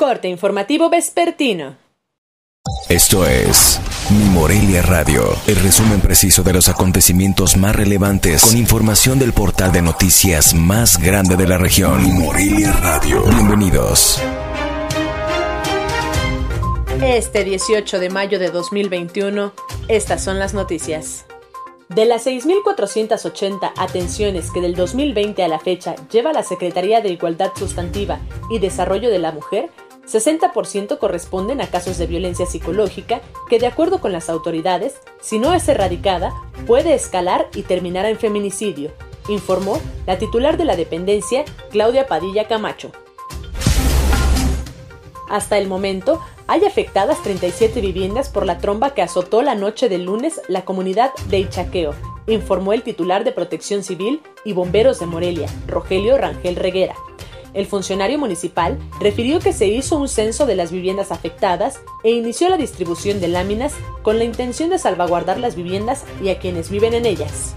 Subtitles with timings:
[0.00, 1.76] Corte informativo vespertino.
[2.88, 9.18] Esto es Mi Morelia Radio, el resumen preciso de los acontecimientos más relevantes con información
[9.18, 12.00] del portal de noticias más grande de la región.
[12.00, 13.24] Mi Morelia Radio.
[13.24, 14.22] Bienvenidos.
[17.02, 19.52] Este 18 de mayo de 2021,
[19.88, 21.26] estas son las noticias.
[21.88, 27.50] De las 6.480 atenciones que del 2020 a la fecha lleva la Secretaría de Igualdad
[27.58, 29.70] Sustantiva y Desarrollo de la Mujer,
[30.08, 35.54] 60% corresponden a casos de violencia psicológica que, de acuerdo con las autoridades, si no
[35.54, 36.32] es erradicada,
[36.66, 38.92] puede escalar y terminar en feminicidio,
[39.28, 42.90] informó la titular de la dependencia, Claudia Padilla Camacho.
[45.28, 50.04] Hasta el momento, hay afectadas 37 viviendas por la tromba que azotó la noche del
[50.04, 51.94] lunes la comunidad de Ichaqueo,
[52.26, 56.94] informó el titular de Protección Civil y Bomberos de Morelia, Rogelio Rangel Reguera.
[57.54, 62.48] El funcionario municipal refirió que se hizo un censo de las viviendas afectadas e inició
[62.48, 66.94] la distribución de láminas con la intención de salvaguardar las viviendas y a quienes viven
[66.94, 67.54] en ellas.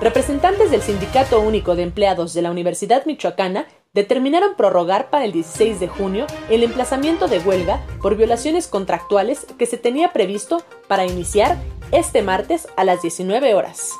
[0.00, 5.80] Representantes del Sindicato Único de Empleados de la Universidad Michoacana determinaron prorrogar para el 16
[5.80, 11.56] de junio el emplazamiento de huelga por violaciones contractuales que se tenía previsto para iniciar
[11.92, 13.92] este martes a las 19 horas.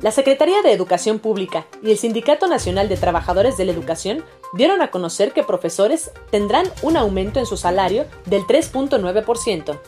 [0.00, 4.80] La Secretaría de Educación Pública y el Sindicato Nacional de Trabajadores de la Educación dieron
[4.80, 9.80] a conocer que profesores tendrán un aumento en su salario del 3.9%.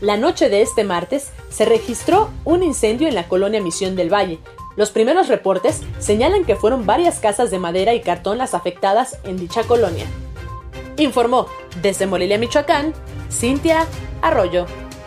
[0.00, 4.38] La noche de este martes se registró un incendio en la colonia Misión del Valle.
[4.76, 9.38] Los primeros reportes señalan que fueron varias casas de madera y cartón las afectadas en
[9.38, 10.06] dicha colonia.
[10.98, 11.48] Informó
[11.82, 12.92] desde Morelia, Michoacán,
[13.28, 13.86] Cintia
[14.22, 14.66] Arroyo.